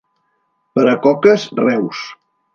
[0.79, 2.03] Per a coques, Reus.